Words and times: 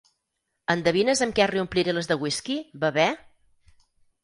¿Endevines 0.75 1.21
amb 1.25 1.35
què 1.41 1.47
reompliré 1.51 1.95
les 1.97 2.11
de 2.13 2.19
whisky, 2.25 2.59
Bebè? 2.87 3.09